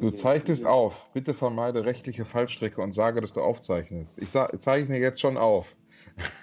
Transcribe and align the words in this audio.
Du 0.00 0.10
zeichnest 0.10 0.64
auf. 0.64 1.10
Bitte 1.12 1.34
vermeide 1.34 1.84
rechtliche 1.84 2.24
Fallstricke 2.24 2.80
und 2.80 2.92
sage, 2.92 3.20
dass 3.20 3.32
du 3.32 3.40
aufzeichnest. 3.40 4.18
Ich 4.18 4.30
zeichne 4.30 4.98
jetzt 4.98 5.20
schon 5.20 5.36
auf. 5.36 5.74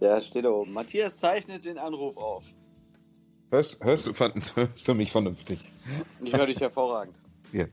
ja, 0.00 0.20
steht 0.20 0.44
da 0.44 0.50
oben. 0.50 0.72
Matthias 0.72 1.16
zeichnet 1.16 1.64
den 1.64 1.78
Anruf 1.78 2.16
auf. 2.16 2.44
Hörst, 3.50 3.82
hörst, 3.82 4.06
du, 4.06 4.12
hörst 4.54 4.88
du 4.88 4.94
mich 4.94 5.10
vernünftig? 5.10 5.60
Ich 6.22 6.34
höre 6.34 6.46
dich 6.46 6.60
hervorragend. 6.60 7.18
Ja. 7.50 7.64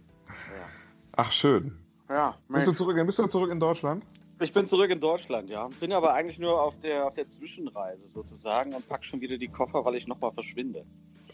Ach, 1.17 1.29
schön. 1.33 1.77
Ja, 2.09 2.37
Bist 2.47 2.67
du, 2.67 2.71
zurück, 2.71 2.95
bist 3.05 3.19
du 3.19 3.27
zurück 3.27 3.51
in 3.51 3.59
Deutschland? 3.59 4.05
ich 4.39 4.53
bin 4.53 4.65
zurück 4.67 4.89
in 4.89 5.01
Deutschland, 5.01 5.49
ja. 5.49 5.67
Bin 5.81 5.91
aber 5.91 6.13
eigentlich 6.13 6.39
nur 6.39 6.61
auf 6.61 6.79
der, 6.79 7.05
auf 7.05 7.13
der 7.13 7.27
Zwischenreise 7.27 8.07
sozusagen 8.07 8.73
und 8.73 8.87
pack 8.87 9.03
schon 9.03 9.19
wieder 9.19 9.37
die 9.37 9.49
Koffer, 9.49 9.83
weil 9.83 9.95
ich 9.95 10.07
nochmal 10.07 10.31
verschwinde. 10.31 10.85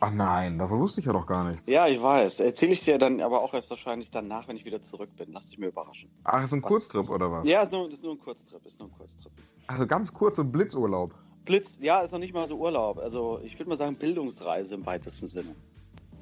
Ach 0.04 0.11
nein, 0.11 0.57
davon 0.57 0.79
wusste 0.79 0.99
ich 0.99 1.05
ja 1.05 1.13
doch 1.13 1.27
gar 1.27 1.49
nichts. 1.49 1.70
Ja, 1.70 1.88
ich 1.88 2.02
weiß. 2.02 2.39
Erzähle 2.39 2.73
ich 2.73 2.84
dir 2.84 2.98
dann 2.98 3.21
aber 3.21 3.39
auch 3.41 3.53
erst 3.53 3.70
wahrscheinlich 3.70 4.09
danach, 4.09 4.48
wenn 4.48 4.58
ich 4.58 4.66
wieder 4.66 4.81
zurück 4.81 5.16
bin. 5.16 5.31
Lass 5.31 5.45
dich 5.45 5.59
mir 5.59 5.67
überraschen. 5.67 6.09
Ach, 6.23 6.44
ist 6.44 6.53
ein 6.53 6.63
Was? 6.63 6.70
Kurztrip 6.70 7.08
oder 7.08 7.31
was? 7.31 7.48
Ja, 7.48 7.62
ist 7.62 7.71
nur, 7.71 7.89
ist 7.91 8.03
nur 8.03 8.13
ein 8.13 8.20
Kurztrip. 8.20 8.66
Ist 8.66 8.80
nur 8.80 8.88
ein 8.88 8.91
Kurztrip. 8.98 9.31
Also 9.67 9.85
ganz 9.85 10.11
kurz 10.11 10.39
und 10.39 10.52
Blitzurlaub. 10.52 11.13
Blitz, 11.45 11.77
ja, 11.81 11.99
ist 11.99 12.13
noch 12.13 12.20
nicht 12.20 12.34
mal 12.34 12.48
so 12.48 12.58
Urlaub. 12.58 12.98
Also 12.98 13.39
ich 13.44 13.59
würde 13.59 13.70
mal 13.70 13.77
sagen 13.77 13.95
Bildungsreise 13.95 14.73
im 14.73 14.85
weitesten 14.88 15.27
Sinne. 15.27 15.55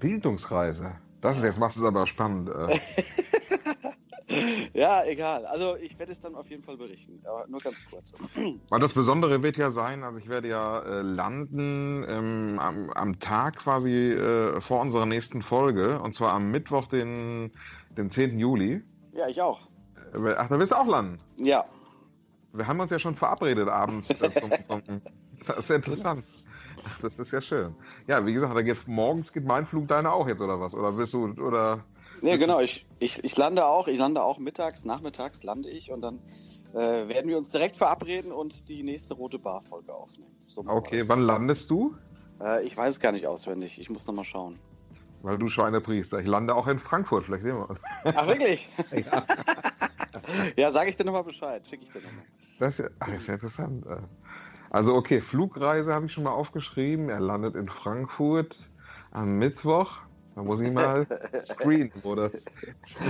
Bildungsreise. 0.01 0.91
Das 1.21 1.37
ist 1.37 1.45
jetzt 1.45 1.57
machst 1.57 1.77
du 1.77 1.81
es 1.81 1.87
aber 1.87 2.05
spannend. 2.05 2.49
Äh, 2.49 2.79
Ja, 4.73 5.03
egal. 5.05 5.45
Also 5.45 5.75
ich 5.77 5.97
werde 5.97 6.11
es 6.11 6.21
dann 6.21 6.35
auf 6.35 6.49
jeden 6.49 6.63
Fall 6.63 6.77
berichten. 6.77 7.21
Aber 7.25 7.47
nur 7.47 7.59
ganz 7.59 7.81
kurz. 7.89 8.13
Weil 8.69 8.79
das 8.79 8.93
Besondere 8.93 9.43
wird 9.43 9.57
ja 9.57 9.71
sein, 9.71 10.03
also 10.03 10.19
ich 10.19 10.29
werde 10.29 10.47
ja 10.47 10.79
äh, 10.79 11.01
landen 11.01 12.05
ähm, 12.07 12.59
am, 12.59 12.89
am 12.91 13.19
Tag 13.19 13.57
quasi 13.57 14.11
äh, 14.11 14.61
vor 14.61 14.81
unserer 14.81 15.05
nächsten 15.05 15.41
Folge. 15.41 15.99
Und 16.01 16.13
zwar 16.13 16.33
am 16.33 16.51
Mittwoch, 16.51 16.87
den, 16.87 17.51
den 17.97 18.09
10. 18.09 18.39
Juli. 18.39 18.81
Ja, 19.13 19.27
ich 19.27 19.41
auch. 19.41 19.61
Äh, 20.13 20.33
Ach, 20.37 20.49
da 20.49 20.59
wirst 20.59 20.71
du 20.71 20.75
auch 20.75 20.87
landen. 20.87 21.19
Ja. 21.37 21.65
Wir 22.53 22.67
haben 22.67 22.79
uns 22.79 22.91
ja 22.91 22.99
schon 22.99 23.15
verabredet 23.15 23.67
abends. 23.67 24.09
Äh, 24.09 24.31
zum, 24.33 24.51
zum, 24.67 25.01
das 25.45 25.57
ist 25.59 25.69
ja 25.69 25.75
interessant. 25.75 26.25
Ach, 26.85 26.99
das 27.01 27.19
ist 27.19 27.31
ja 27.31 27.41
schön. 27.41 27.75
Ja, 28.07 28.25
wie 28.25 28.33
gesagt, 28.33 28.55
da 28.55 28.61
geht, 28.61 28.87
morgens 28.87 29.33
geht 29.33 29.45
mein 29.45 29.65
Flug 29.65 29.87
deine 29.87 30.11
auch 30.11 30.27
jetzt 30.27 30.41
oder 30.41 30.59
was? 30.59 30.73
Oder 30.73 30.93
bist 30.93 31.13
du, 31.13 31.33
oder? 31.33 31.83
Nee, 32.21 32.37
genau. 32.37 32.59
Ich, 32.59 32.85
ich, 32.99 33.23
ich 33.23 33.37
lande 33.37 33.65
auch. 33.65 33.87
Ich 33.87 33.97
lande 33.97 34.23
auch 34.23 34.39
mittags, 34.39 34.85
nachmittags 34.85 35.43
lande 35.43 35.69
ich 35.69 35.91
und 35.91 36.01
dann 36.01 36.19
äh, 36.73 37.07
werden 37.07 37.29
wir 37.29 37.37
uns 37.37 37.49
direkt 37.49 37.77
verabreden 37.77 38.31
und 38.31 38.67
die 38.69 38.83
nächste 38.83 39.13
rote 39.13 39.39
Bar-Folge 39.39 39.93
aufnehmen. 39.93 40.35
So 40.47 40.63
Okay, 40.65 41.07
wann 41.07 41.21
landest 41.21 41.69
du? 41.69 41.95
Äh, 42.41 42.63
ich 42.63 42.75
weiß 42.75 42.91
es 42.91 42.99
gar 42.99 43.11
nicht 43.11 43.27
auswendig. 43.27 43.79
Ich 43.79 43.89
muss 43.89 44.05
nochmal 44.07 44.25
schauen. 44.25 44.59
Weil 45.21 45.37
du 45.37 45.49
Schweinepriester. 45.49 46.19
Ich 46.19 46.27
lande 46.27 46.55
auch 46.55 46.67
in 46.67 46.79
Frankfurt, 46.79 47.25
vielleicht 47.25 47.43
sehen 47.43 47.57
wir 47.57 47.69
uns. 47.69 47.79
Ach, 48.03 48.27
wirklich? 48.27 48.69
Ja. 48.91 49.25
ja, 50.55 50.71
sage 50.71 50.89
ich 50.89 50.97
dir 50.97 51.05
nochmal 51.05 51.23
Bescheid. 51.23 51.61
Schicke 51.67 51.83
ich 51.83 51.91
dir 51.91 52.01
nochmal. 52.01 52.23
Das 52.59 52.79
ist 52.79 52.85
ja, 52.85 52.91
ach, 52.99 53.07
ist 53.07 53.27
ja 53.27 53.33
interessant. 53.35 53.85
äh. 53.85 53.97
Also 54.69 54.93
okay, 54.95 55.21
Flugreise 55.21 55.93
habe 55.93 56.05
ich 56.05 56.13
schon 56.13 56.25
mal 56.25 56.31
aufgeschrieben. 56.31 57.09
Er 57.09 57.19
landet 57.19 57.55
in 57.55 57.69
Frankfurt 57.69 58.69
am 59.11 59.37
Mittwoch. 59.37 60.01
Da 60.39 60.45
muss 60.45 60.61
ich 60.61 60.71
mal 60.71 61.05
screenen, 61.43 61.91
wo 62.01 62.15
das. 62.15 62.45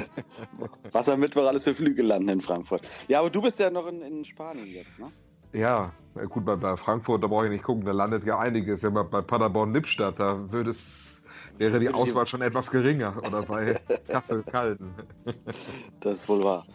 Was 0.91 1.07
am 1.09 1.19
Mittwoch 1.19 1.45
alles 1.45 1.63
für 1.63 1.75
Flüge 1.75 2.01
landen 2.01 2.29
in 2.29 2.41
Frankfurt. 2.41 2.81
Ja, 3.07 3.19
aber 3.19 3.29
du 3.29 3.39
bist 3.39 3.59
ja 3.59 3.69
noch 3.69 3.85
in, 3.85 4.01
in 4.01 4.25
Spanien 4.25 4.73
jetzt, 4.73 4.97
ne? 4.97 5.11
Ja, 5.53 5.93
gut, 6.27 6.43
bei, 6.43 6.55
bei 6.55 6.75
Frankfurt, 6.75 7.23
da 7.23 7.27
brauche 7.27 7.45
ich 7.45 7.51
nicht 7.51 7.63
gucken, 7.63 7.85
da 7.85 7.91
landet 7.91 8.25
ja 8.25 8.39
einiges. 8.39 8.81
Ja, 8.81 8.89
bei, 8.89 9.03
bei 9.03 9.21
Paderborn-Lippstadt, 9.21 10.19
da 10.19 10.51
würde 10.51 10.71
es, 10.71 11.18
wäre 11.57 11.79
die 11.79 11.89
Auswahl 11.89 12.25
schon 12.27 12.41
etwas 12.41 12.71
geringer. 12.71 13.15
Oder 13.17 13.43
bei 13.43 13.75
Kassel-Calden. 14.07 14.93
Das 15.99 16.13
ist 16.19 16.29
wohl 16.29 16.43
wahr. 16.43 16.65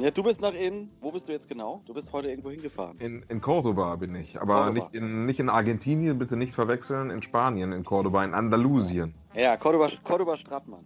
ja, 0.00 0.10
du 0.10 0.22
bist 0.22 0.40
nach 0.40 0.54
in. 0.54 0.90
Wo 1.00 1.12
bist 1.12 1.28
du 1.28 1.32
jetzt 1.32 1.48
genau? 1.48 1.82
Du 1.86 1.94
bist 1.94 2.12
heute 2.12 2.28
irgendwo 2.28 2.50
hingefahren. 2.50 2.98
In, 2.98 3.22
in 3.28 3.40
Cordoba 3.40 3.96
bin 3.96 4.14
ich, 4.14 4.40
aber 4.40 4.54
Cordoba. 4.54 4.72
nicht 4.72 4.94
in, 4.94 5.26
nicht 5.26 5.40
in 5.40 5.48
Argentinien, 5.48 6.18
bitte 6.18 6.36
nicht 6.36 6.52
verwechseln, 6.52 7.10
in 7.10 7.22
Spanien, 7.22 7.72
in 7.72 7.84
Cordoba, 7.84 8.24
in 8.24 8.34
Andalusien. 8.34 9.14
Ja, 9.34 9.56
Cordoba, 9.56 9.88
Cordoba 10.02 10.36
Stratmann. 10.36 10.84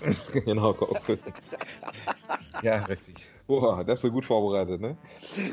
genau, 0.44 0.72
Ja, 2.62 2.76
richtig. 2.84 3.16
Boah, 3.50 3.82
das 3.82 3.94
ist 3.94 4.02
so 4.02 4.12
gut 4.12 4.24
vorbereitet, 4.24 4.80
ne? 4.80 4.96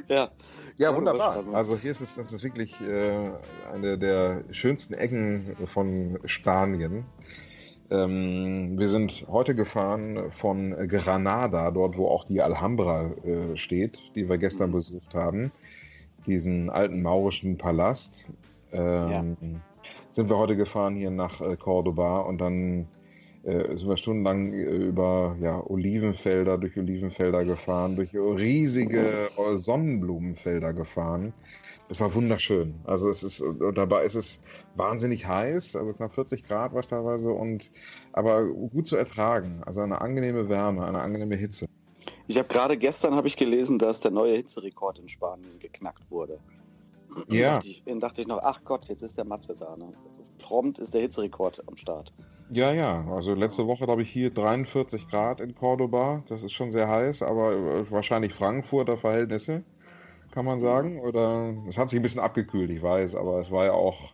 Ja. 0.07 0.29
Ja, 0.77 0.95
wunderbar. 0.95 1.43
Also 1.51 1.75
hier 1.75 1.89
ist 1.89 2.01
es, 2.01 2.13
das 2.13 2.31
ist 2.31 2.43
wirklich 2.43 2.79
äh, 2.79 3.31
eine 3.73 3.97
der 3.97 4.43
schönsten 4.51 4.93
Ecken 4.93 5.55
von 5.65 6.19
Spanien. 6.25 7.05
Ähm, 7.89 8.77
wir 8.77 8.87
sind 8.87 9.25
heute 9.27 9.55
gefahren 9.55 10.29
von 10.29 10.75
Granada, 10.87 11.71
dort 11.71 11.97
wo 11.97 12.07
auch 12.07 12.23
die 12.23 12.39
Alhambra 12.39 13.09
äh, 13.25 13.57
steht, 13.57 13.99
die 14.13 14.29
wir 14.29 14.37
gestern 14.37 14.69
Mhm. 14.69 14.73
besucht 14.73 15.15
haben. 15.15 15.51
Diesen 16.27 16.69
alten 16.69 17.01
maurischen 17.01 17.57
Palast. 17.57 18.27
Ähm, 18.73 19.35
Sind 20.11 20.29
wir 20.29 20.37
heute 20.37 20.55
gefahren 20.55 20.95
hier 20.95 21.09
nach 21.09 21.41
äh, 21.41 21.55
Cordoba 21.55 22.19
und 22.19 22.37
dann 22.37 22.87
äh, 23.47 23.77
sind 23.77 23.87
wir 23.87 23.95
stundenlang 23.95 24.51
äh, 24.51 24.65
über 24.65 25.37
ja, 25.39 25.65
Olivenfelder, 25.65 26.57
durch 26.57 26.75
Olivenfelder 26.77 27.45
gefahren, 27.45 27.95
durch 27.95 28.13
riesige 28.13 29.29
äh, 29.37 29.57
Sonnenblumenfelder 29.57 30.73
gefahren. 30.73 31.33
Es 31.87 32.01
war 32.01 32.13
wunderschön. 32.13 32.75
Also 32.83 33.09
es 33.09 33.23
ist, 33.23 33.39
und 33.39 33.77
dabei 33.77 34.03
ist 34.03 34.15
es 34.15 34.41
wahnsinnig 34.75 35.25
heiß, 35.25 35.77
also 35.77 35.93
knapp 35.93 36.13
40 36.13 36.43
Grad 36.43 36.73
war 36.73 36.81
es 36.81 36.89
teilweise 36.89 37.31
und 37.31 37.71
aber 38.11 38.45
gut 38.45 38.85
zu 38.85 38.97
ertragen. 38.97 39.61
Also 39.65 39.79
eine 39.79 40.01
angenehme 40.01 40.49
Wärme, 40.49 40.85
eine 40.85 40.99
angenehme 40.99 41.37
Hitze. 41.37 41.67
Ich 42.27 42.37
habe 42.37 42.49
gerade 42.49 42.75
gestern 42.75 43.15
habe 43.15 43.27
ich 43.27 43.37
gelesen, 43.37 43.79
dass 43.79 44.01
der 44.01 44.11
neue 44.11 44.35
Hitzerekord 44.35 44.99
in 44.99 45.07
Spanien 45.07 45.57
geknackt 45.59 46.11
wurde. 46.11 46.37
Ja. 47.29 47.53
Dachte 47.53 47.69
ich, 47.69 47.83
dann 47.85 48.01
dachte 48.01 48.19
ich 48.19 48.27
noch, 48.27 48.39
ach 48.43 48.61
Gott, 48.65 48.89
jetzt 48.89 49.03
ist 49.03 49.17
der 49.17 49.23
Matze 49.23 49.55
da. 49.57 49.77
Ne? 49.77 49.93
Prompt 50.39 50.79
ist 50.79 50.93
der 50.93 50.99
Hitzerekord 50.99 51.65
am 51.65 51.77
Start. 51.77 52.13
Ja, 52.49 52.71
ja. 52.71 53.05
Also 53.11 53.33
letzte 53.33 53.67
Woche 53.67 53.87
habe 53.87 54.01
ich 54.01 54.09
hier 54.11 54.29
43 54.33 55.07
Grad 55.09 55.41
in 55.41 55.53
Cordoba. 55.55 56.23
Das 56.29 56.43
ist 56.43 56.53
schon 56.53 56.71
sehr 56.71 56.87
heiß, 56.87 57.21
aber 57.21 57.51
äh, 57.53 57.91
wahrscheinlich 57.91 58.33
Frankfurter 58.33 58.97
Verhältnisse, 58.97 59.63
kann 60.31 60.45
man 60.45 60.59
sagen. 60.59 60.99
Oder 60.99 61.53
es 61.67 61.77
hat 61.77 61.89
sich 61.89 61.99
ein 61.99 62.03
bisschen 62.03 62.21
abgekühlt, 62.21 62.69
ich 62.69 62.81
weiß, 62.81 63.15
aber 63.15 63.39
es 63.39 63.51
war 63.51 63.65
ja 63.65 63.73
auch 63.73 64.13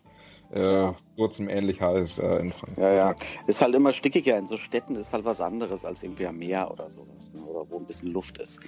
äh, 0.51 0.91
kurzem 1.15 1.49
ähnlich 1.49 1.81
heiß 1.81 2.19
äh, 2.19 2.37
in 2.37 2.53
Frankfurt. 2.53 2.77
Ja, 2.77 2.93
ja. 2.93 3.15
Ist 3.47 3.61
halt 3.61 3.73
immer 3.75 3.91
stickiger. 3.91 4.37
In 4.37 4.47
so 4.47 4.57
Städten 4.57 4.95
ist 4.95 5.13
halt 5.13 5.25
was 5.25 5.39
anderes 5.41 5.85
als 5.85 6.03
irgendwie 6.03 6.27
am 6.27 6.37
Meer 6.37 6.69
oder 6.71 6.89
sowas. 6.91 7.33
Ne? 7.33 7.41
Oder 7.43 7.69
wo 7.69 7.77
ein 7.77 7.85
bisschen 7.85 8.11
Luft 8.11 8.37
ist. 8.39 8.59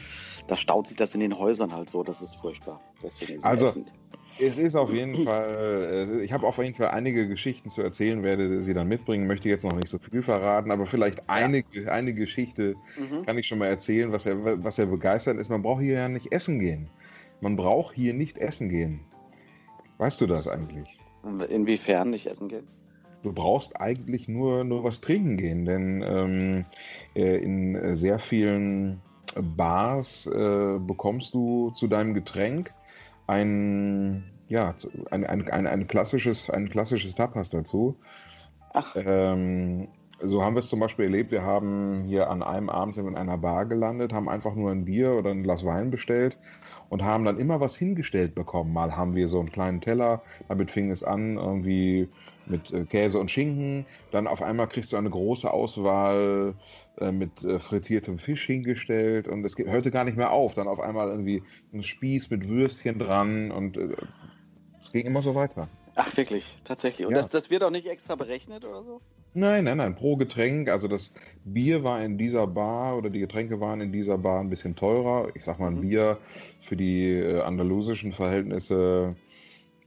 Da 0.47 0.55
staut 0.55 0.87
sich 0.87 0.97
das 0.97 1.13
in 1.15 1.21
den 1.21 1.37
Häusern 1.37 1.71
halt 1.73 1.89
so. 1.89 2.03
Das 2.03 2.21
ist 2.21 2.35
furchtbar. 2.35 2.81
Deswegen 3.03 3.33
ist 3.33 3.39
es 3.39 3.45
Also- 3.45 3.67
ätzend. 3.67 3.93
Es 4.37 4.57
ist 4.57 4.75
auf 4.75 4.93
jeden 4.93 5.23
Fall, 5.23 6.19
ich 6.21 6.33
habe 6.33 6.45
auf 6.45 6.57
jeden 6.57 6.75
Fall 6.75 6.89
einige 6.89 7.27
Geschichten 7.27 7.69
zu 7.69 7.81
erzählen, 7.81 8.21
werde 8.21 8.61
sie 8.61 8.73
dann 8.73 8.87
mitbringen, 8.87 9.27
möchte 9.27 9.47
jetzt 9.47 9.63
noch 9.63 9.75
nicht 9.75 9.87
so 9.87 9.97
viel 9.97 10.21
verraten, 10.21 10.71
aber 10.71 10.85
vielleicht 10.85 11.29
eine, 11.29 11.63
eine 11.87 12.13
Geschichte 12.13 12.75
Mhm. 12.97 13.25
kann 13.25 13.37
ich 13.37 13.47
schon 13.47 13.59
mal 13.59 13.67
erzählen, 13.67 14.11
was 14.11 14.25
er, 14.25 14.63
was 14.63 14.77
er 14.77 14.87
begeistert 14.87 15.37
ist. 15.37 15.49
Man 15.49 15.61
braucht 15.61 15.81
hier 15.81 15.95
ja 15.95 16.09
nicht 16.09 16.31
essen 16.33 16.59
gehen. 16.59 16.89
Man 17.41 17.55
braucht 17.55 17.95
hier 17.95 18.13
nicht 18.13 18.37
essen 18.37 18.69
gehen. 18.69 18.99
Weißt 19.97 20.19
du 20.19 20.27
das 20.27 20.47
eigentlich? 20.47 20.97
Inwiefern 21.49 22.09
nicht 22.09 22.27
essen 22.27 22.49
gehen? 22.49 22.67
Du 23.23 23.31
brauchst 23.33 23.79
eigentlich 23.79 24.27
nur, 24.27 24.63
nur 24.63 24.83
was 24.83 25.01
trinken 25.01 25.37
gehen, 25.37 25.65
denn 25.65 26.03
ähm, 26.05 26.65
äh, 27.15 27.37
in 27.37 27.95
sehr 27.95 28.19
vielen 28.19 29.01
Bars 29.57 30.27
äh, 30.27 30.77
bekommst 30.79 31.33
du 31.33 31.71
zu 31.71 31.87
deinem 31.87 32.13
Getränk 32.13 32.73
ein, 33.27 34.23
ja, 34.47 34.75
ein, 35.11 35.25
ein, 35.25 35.49
ein, 35.49 35.67
ein, 35.67 35.87
klassisches, 35.87 36.49
ein 36.49 36.69
klassisches 36.69 37.15
Tapas 37.15 37.49
dazu. 37.49 37.97
Ach. 38.73 38.95
Ähm, 38.95 39.87
so 40.19 40.41
haben 40.41 40.55
wir 40.55 40.59
es 40.59 40.69
zum 40.69 40.79
Beispiel 40.79 41.05
erlebt. 41.05 41.31
Wir 41.31 41.43
haben 41.43 42.03
hier 42.05 42.29
an 42.29 42.41
einem 42.41 42.69
Abend 42.69 42.95
sind 42.95 43.03
wir 43.03 43.11
in 43.11 43.17
einer 43.17 43.37
Bar 43.37 43.65
gelandet, 43.65 44.13
haben 44.13 44.29
einfach 44.29 44.55
nur 44.55 44.71
ein 44.71 44.85
Bier 44.85 45.13
oder 45.13 45.31
ein 45.31 45.43
Glas 45.43 45.65
Wein 45.65 45.91
bestellt 45.91 46.37
und 46.89 47.03
haben 47.03 47.25
dann 47.25 47.37
immer 47.37 47.59
was 47.59 47.75
hingestellt 47.75 48.33
bekommen. 48.33 48.71
Mal 48.71 48.95
haben 48.95 49.15
wir 49.15 49.27
so 49.27 49.39
einen 49.39 49.51
kleinen 49.51 49.81
Teller, 49.81 50.21
damit 50.47 50.71
fing 50.71 50.91
es 50.91 51.03
an, 51.03 51.35
irgendwie 51.35 52.09
mit 52.45 52.71
äh, 52.71 52.85
Käse 52.85 53.19
und 53.19 53.31
Schinken. 53.31 53.87
Dann 54.11 54.27
auf 54.27 54.41
einmal 54.41 54.67
kriegst 54.67 54.91
du 54.93 54.97
eine 54.97 55.09
große 55.09 55.51
Auswahl 55.51 56.55
äh, 56.97 57.11
mit 57.11 57.43
äh, 57.43 57.59
frittiertem 57.59 58.19
Fisch 58.19 58.45
hingestellt 58.45 59.27
und 59.27 59.43
es 59.45 59.55
hörte 59.57 59.91
gar 59.91 60.03
nicht 60.05 60.17
mehr 60.17 60.31
auf. 60.31 60.53
Dann 60.53 60.67
auf 60.67 60.79
einmal 60.79 61.09
irgendwie 61.09 61.45
ein 61.73 61.83
Spieß 61.83 62.29
mit 62.29 62.47
Würstchen 62.47 62.99
dran 62.99 63.51
und 63.51 63.77
es 63.77 64.91
ging 64.91 65.05
immer 65.05 65.21
so 65.21 65.35
weiter. 65.35 65.69
Ach, 65.95 66.15
wirklich, 66.17 66.59
tatsächlich. 66.63 67.05
Und 67.07 67.13
Ja. 67.13 67.17
das, 67.17 67.29
das 67.29 67.49
wird 67.49 67.63
auch 67.63 67.69
nicht 67.69 67.87
extra 67.87 68.15
berechnet 68.15 68.63
oder 68.65 68.83
so? 68.83 69.01
Nein, 69.37 69.65
nein, 69.65 69.77
nein, 69.77 69.95
pro 69.95 70.15
Getränk. 70.15 70.69
Also 70.69 70.87
das 70.87 71.13
Bier 71.43 71.83
war 71.83 72.01
in 72.01 72.17
dieser 72.17 72.47
Bar 72.47 72.97
oder 72.97 73.09
die 73.09 73.19
Getränke 73.19 73.59
waren 73.59 73.81
in 73.81 73.91
dieser 73.91 74.17
Bar 74.17 74.39
ein 74.39 74.49
bisschen 74.49 74.75
teurer. 74.77 75.29
Ich 75.35 75.43
sag 75.43 75.59
mal, 75.59 75.67
ein 75.67 75.79
Mhm. 75.79 75.81
Bier 75.81 76.21
für 76.61 76.77
die 76.77 77.21
andalusischen 77.43 78.13
Verhältnisse 78.13 79.17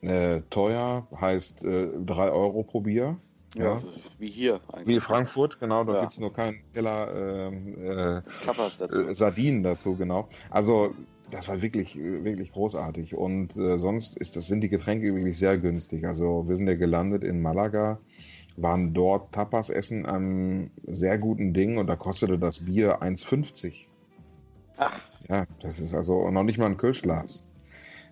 äh, 0.02 0.40
teuer, 0.50 1.06
heißt 1.20 1.64
äh, 1.64 1.88
3 2.04 2.30
Euro 2.30 2.62
pro 2.62 2.80
Bier. 2.80 3.16
Ja, 3.54 3.64
ja. 3.64 3.82
wie 4.18 4.28
hier 4.28 4.60
eigentlich. 4.72 4.96
Wie 4.96 5.00
Frankfurt, 5.00 5.58
genau, 5.58 5.84
da 5.84 5.94
ja. 5.94 6.00
gibt 6.00 6.12
es 6.12 6.20
nur 6.20 6.32
keinen 6.32 6.60
Teller 6.74 7.48
ähm, 7.48 7.74
äh, 7.78 8.22
dazu. 8.46 9.08
Äh, 9.08 9.14
Sardinen 9.14 9.62
dazu, 9.62 9.96
genau. 9.96 10.28
Also 10.50 10.94
das 11.30 11.48
war 11.48 11.60
wirklich, 11.60 11.96
wirklich 11.96 12.52
großartig. 12.52 13.14
Und 13.14 13.56
äh, 13.56 13.78
sonst 13.78 14.16
ist 14.16 14.36
das, 14.36 14.46
sind 14.46 14.60
die 14.60 14.68
Getränke 14.68 15.14
wirklich 15.14 15.38
sehr 15.38 15.58
günstig. 15.58 16.06
Also 16.06 16.46
wir 16.46 16.56
sind 16.56 16.68
ja 16.68 16.74
gelandet 16.74 17.24
in 17.24 17.40
Malaga, 17.40 17.98
waren 18.56 18.94
dort 18.94 19.32
Tapas 19.32 19.70
essen 19.70 20.06
einem 20.06 20.70
sehr 20.86 21.18
guten 21.18 21.54
Ding 21.54 21.78
und 21.78 21.86
da 21.86 21.96
kostete 21.96 22.38
das 22.38 22.64
Bier 22.64 23.02
1,50. 23.02 23.86
Ach. 24.78 25.00
Ja, 25.28 25.46
das 25.60 25.80
ist 25.80 25.94
also 25.94 26.30
noch 26.30 26.44
nicht 26.44 26.58
mal 26.58 26.66
ein 26.66 26.76
Kölschglas. 26.76 27.44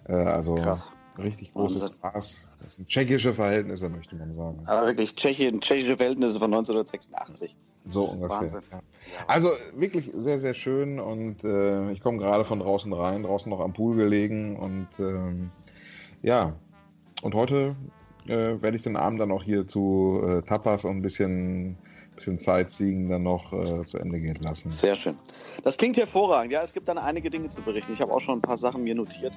Äh, 0.09 0.13
also 0.13 0.55
Krass. 0.55 0.93
Richtig 1.19 1.53
großes 1.53 1.83
Wahnsinn. 1.83 1.99
Glas. 2.01 2.47
Das 2.63 2.77
sind 2.77 2.89
tschechische 2.89 3.33
Verhältnisse, 3.33 3.89
möchte 3.89 4.17
man 4.17 4.33
sagen. 4.33 4.63
Aber 4.67 4.87
wirklich 4.87 5.15
Tschechien, 5.15 5.61
tschechische 5.61 5.97
Verhältnisse 5.97 6.39
von 6.39 6.53
1986. 6.53 7.55
So 7.91 8.05
ungefähr. 8.05 8.63
Ja. 8.73 8.81
Also 9.29 9.51
wirklich 9.75 10.11
sehr, 10.15 10.41
sehr 10.41 10.55
schön 10.55 10.99
und 10.99 11.45
äh, 11.45 11.93
ich 11.93 12.01
komme 12.01 12.19
gerade 12.19 12.45
von 12.45 12.59
draußen 12.59 12.93
rein, 12.93 13.23
draußen 13.23 13.49
noch 13.49 13.61
am 13.61 13.73
Pool 13.73 13.97
gelegen 13.97 14.57
und 14.57 14.89
ähm, 14.99 15.51
ja, 16.23 16.55
und 17.23 17.35
heute 17.35 17.77
äh, 18.27 18.61
werde 18.61 18.77
ich 18.77 18.83
den 18.83 18.97
Abend 18.97 19.21
dann 19.21 19.31
auch 19.31 19.43
hier 19.43 19.67
zu 19.67 20.21
äh, 20.25 20.43
Tapas 20.43 20.85
und 20.85 20.97
ein 20.97 21.03
bisschen, 21.03 21.79
bisschen 22.17 22.39
Sightseeing 22.39 23.09
dann 23.09 23.23
noch 23.23 23.53
äh, 23.53 23.85
zu 23.85 23.99
Ende 23.99 24.21
gehen 24.21 24.39
lassen. 24.43 24.71
Sehr 24.71 24.97
schön. 24.97 25.17
Das 25.63 25.77
klingt 25.77 25.97
hervorragend. 25.97 26.53
Ja, 26.53 26.63
es 26.63 26.73
gibt 26.73 26.89
dann 26.89 26.99
einige 26.99 27.31
Dinge 27.31 27.49
zu 27.51 27.63
berichten. 27.63 27.93
Ich 27.93 28.01
habe 28.01 28.13
auch 28.13 28.21
schon 28.21 28.39
ein 28.39 28.43
paar 28.43 28.57
Sachen 28.57 28.83
mir 28.83 28.95
notiert. 28.95 29.33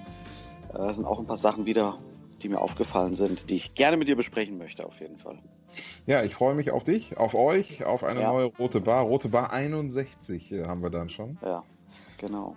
Äh, 0.73 0.91
sind 0.93 1.05
auch 1.05 1.19
ein 1.19 1.25
paar 1.25 1.37
Sachen 1.37 1.65
wieder, 1.65 1.97
die 2.41 2.49
mir 2.49 2.61
aufgefallen 2.61 3.15
sind, 3.15 3.49
die 3.49 3.55
ich 3.55 3.73
gerne 3.75 3.97
mit 3.97 4.07
dir 4.07 4.15
besprechen 4.15 4.57
möchte, 4.57 4.85
auf 4.85 4.99
jeden 4.99 5.17
Fall. 5.17 5.39
Ja, 6.05 6.23
ich 6.23 6.35
freue 6.35 6.55
mich 6.55 6.71
auf 6.71 6.83
dich, 6.83 7.17
auf 7.17 7.35
euch, 7.35 7.85
auf 7.85 8.03
eine 8.03 8.21
ja. 8.21 8.31
neue 8.31 8.45
Rote 8.45 8.81
Bar. 8.81 9.03
Rote 9.03 9.29
Bar 9.29 9.53
61 9.53 10.51
äh, 10.51 10.65
haben 10.65 10.81
wir 10.81 10.89
dann 10.89 11.09
schon. 11.09 11.37
Ja, 11.43 11.63
genau. 12.17 12.55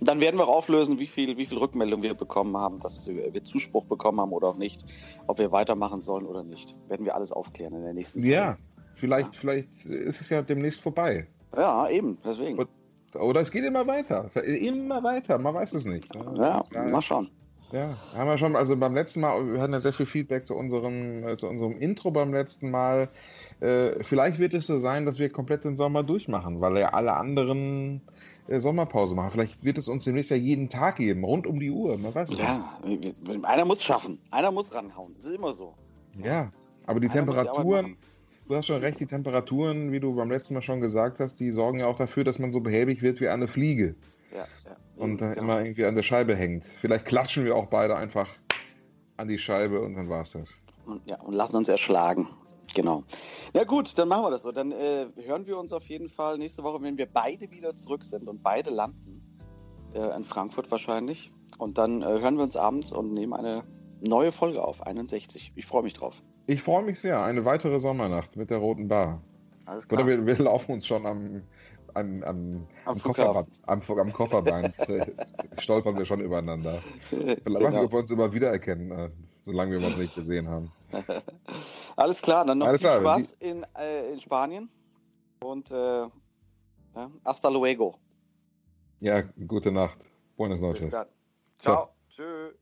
Dann 0.00 0.20
werden 0.20 0.36
wir 0.38 0.46
auflösen, 0.46 0.98
wie 0.98 1.06
viel, 1.06 1.38
wie 1.38 1.46
viel 1.46 1.56
Rückmeldung 1.56 2.02
wir 2.02 2.14
bekommen 2.14 2.56
haben, 2.56 2.80
dass 2.80 3.06
wir 3.06 3.42
Zuspruch 3.44 3.84
bekommen 3.86 4.20
haben 4.20 4.32
oder 4.32 4.48
auch 4.48 4.56
nicht, 4.56 4.84
ob 5.26 5.38
wir 5.38 5.52
weitermachen 5.52 6.02
sollen 6.02 6.26
oder 6.26 6.42
nicht. 6.42 6.76
Werden 6.88 7.06
wir 7.06 7.14
alles 7.14 7.32
aufklären 7.32 7.74
in 7.74 7.82
der 7.82 7.94
nächsten 7.94 8.20
Folge. 8.20 8.34
Ja, 8.34 8.58
vielleicht, 8.92 9.34
ja. 9.34 9.40
vielleicht 9.40 9.86
ist 9.86 10.20
es 10.20 10.28
ja 10.28 10.42
demnächst 10.42 10.82
vorbei. 10.82 11.26
Ja, 11.56 11.88
eben, 11.88 12.18
deswegen. 12.22 12.58
Oder 13.20 13.40
es 13.40 13.50
geht 13.50 13.64
immer 13.64 13.86
weiter. 13.86 14.30
Immer 14.44 15.02
weiter, 15.02 15.38
man 15.38 15.54
weiß 15.54 15.74
es 15.74 15.84
nicht. 15.84 16.14
Ja, 16.14 16.62
ja 16.72 16.84
mal 16.84 17.02
schauen. 17.02 17.30
Ja, 17.72 17.88
haben 18.16 18.28
wir 18.28 18.38
schon, 18.38 18.54
also 18.54 18.76
beim 18.76 18.94
letzten 18.94 19.20
Mal, 19.20 19.52
wir 19.52 19.60
hatten 19.60 19.72
ja 19.72 19.80
sehr 19.80 19.92
viel 19.92 20.06
Feedback 20.06 20.46
zu 20.46 20.54
unserem, 20.54 21.26
äh, 21.26 21.36
zu 21.36 21.48
unserem 21.48 21.76
Intro 21.78 22.12
beim 22.12 22.32
letzten 22.32 22.70
Mal. 22.70 23.08
Äh, 23.60 24.04
vielleicht 24.04 24.38
wird 24.38 24.54
es 24.54 24.68
so 24.68 24.78
sein, 24.78 25.04
dass 25.04 25.18
wir 25.18 25.30
komplett 25.30 25.64
den 25.64 25.76
Sommer 25.76 26.04
durchmachen, 26.04 26.60
weil 26.60 26.78
ja 26.78 26.90
alle 26.90 27.14
anderen 27.14 28.02
äh, 28.46 28.60
Sommerpause 28.60 29.16
machen. 29.16 29.32
Vielleicht 29.32 29.64
wird 29.64 29.78
es 29.78 29.88
uns 29.88 30.04
demnächst 30.04 30.30
ja 30.30 30.36
jeden 30.36 30.68
Tag 30.68 30.96
geben, 30.96 31.24
rund 31.24 31.46
um 31.46 31.58
die 31.58 31.70
Uhr. 31.70 31.98
Man 31.98 32.14
weiß 32.14 32.38
ja, 32.38 32.78
nicht. 32.84 33.44
einer 33.44 33.64
muss 33.64 33.82
schaffen, 33.82 34.20
einer 34.30 34.52
muss 34.52 34.72
ranhauen. 34.72 35.14
Das 35.16 35.26
ist 35.26 35.34
immer 35.34 35.52
so. 35.52 35.74
Ja, 36.22 36.52
aber 36.86 37.00
die 37.00 37.06
einer 37.06 37.14
Temperaturen, 37.14 37.96
du 38.48 38.54
hast 38.54 38.66
schon 38.66 38.80
recht, 38.80 39.00
die 39.00 39.06
Temperaturen, 39.06 39.92
wie 39.92 40.00
du 40.00 40.14
beim 40.14 40.30
letzten 40.30 40.54
Mal 40.54 40.62
schon 40.62 40.80
gesagt 40.80 41.20
hast, 41.20 41.40
die 41.40 41.50
sorgen 41.50 41.80
ja 41.80 41.86
auch 41.86 41.96
dafür, 41.96 42.24
dass 42.24 42.38
man 42.38 42.52
so 42.52 42.60
behäbig 42.60 43.02
wird 43.02 43.20
wie 43.20 43.28
eine 43.28 43.48
Fliege. 43.48 43.94
Ja, 44.32 44.46
ja 44.64 44.76
und 44.96 45.20
da 45.20 45.28
genau. 45.30 45.42
immer 45.42 45.60
irgendwie 45.62 45.84
an 45.84 45.94
der 45.94 46.02
Scheibe 46.02 46.34
hängt. 46.34 46.66
Vielleicht 46.80 47.04
klatschen 47.04 47.44
wir 47.44 47.54
auch 47.56 47.66
beide 47.66 47.96
einfach 47.96 48.28
an 49.16 49.28
die 49.28 49.38
Scheibe 49.38 49.80
und 49.80 49.94
dann 49.94 50.08
war's 50.08 50.32
das. 50.32 50.58
Und, 50.84 51.02
ja, 51.06 51.20
und 51.20 51.34
lassen 51.34 51.56
uns 51.56 51.68
erschlagen. 51.68 52.28
Genau. 52.74 53.04
Na 53.54 53.64
gut, 53.64 53.96
dann 53.98 54.08
machen 54.08 54.24
wir 54.24 54.30
das 54.30 54.42
so. 54.42 54.52
Dann 54.52 54.72
äh, 54.72 55.06
hören 55.24 55.46
wir 55.46 55.58
uns 55.58 55.72
auf 55.72 55.86
jeden 55.88 56.08
Fall 56.08 56.38
nächste 56.38 56.62
Woche, 56.62 56.82
wenn 56.82 56.98
wir 56.98 57.06
beide 57.06 57.50
wieder 57.50 57.74
zurück 57.76 58.04
sind 58.04 58.28
und 58.28 58.42
beide 58.42 58.70
landen. 58.70 59.22
Äh, 59.94 60.16
in 60.16 60.24
Frankfurt 60.24 60.70
wahrscheinlich. 60.70 61.32
Und 61.58 61.78
dann 61.78 62.02
äh, 62.02 62.06
hören 62.06 62.36
wir 62.36 62.44
uns 62.44 62.56
abends 62.56 62.92
und 62.92 63.14
nehmen 63.14 63.32
eine 63.32 63.64
neue 64.00 64.32
Folge 64.32 64.62
auf, 64.62 64.82
61. 64.82 65.52
Ich 65.54 65.66
freue 65.66 65.82
mich 65.82 65.94
drauf. 65.94 66.22
Ich 66.46 66.62
freue 66.62 66.82
mich 66.82 67.00
sehr. 67.00 67.22
Eine 67.22 67.44
weitere 67.44 67.80
Sommernacht 67.80 68.36
mit 68.36 68.50
der 68.50 68.58
Roten 68.58 68.88
Bar. 68.88 69.20
Alles 69.64 69.88
klar. 69.88 70.04
Oder 70.04 70.10
wir, 70.10 70.26
wir 70.26 70.38
laufen 70.44 70.72
uns 70.72 70.86
schon 70.86 71.06
am 71.06 71.42
am, 71.96 72.22
am, 72.22 72.66
am, 72.84 73.02
Kofferband, 73.02 73.48
am, 73.66 73.80
am 73.80 74.12
Kofferband 74.12 74.74
stolpern 75.60 75.96
wir 75.96 76.04
schon 76.04 76.20
übereinander. 76.20 76.78
Genau. 77.10 77.84
ob 77.84 77.92
wir 77.92 77.98
uns 78.00 78.10
immer 78.10 78.32
wiedererkennen, 78.32 78.90
äh, 78.90 79.10
solange 79.44 79.78
wir 79.78 79.86
uns 79.86 79.96
nicht 79.96 80.14
gesehen 80.14 80.48
haben. 80.48 80.70
Alles 81.96 82.20
klar, 82.20 82.44
dann 82.44 82.58
noch 82.58 82.66
Alles 82.66 82.82
viel 82.82 82.90
klar. 82.90 83.00
Spaß 83.00 83.32
in, 83.40 83.66
äh, 83.78 84.10
in 84.12 84.20
Spanien 84.20 84.68
und 85.40 85.70
äh, 85.70 85.74
ja, 85.74 87.10
hasta 87.24 87.48
luego. 87.48 87.98
Ja, 89.00 89.22
gute 89.46 89.72
Nacht. 89.72 89.98
Buenas 90.36 90.60
noches. 90.60 90.90
Ciao. 90.90 91.06
Ciao. 91.58 91.88
Tschüss. 92.10 92.54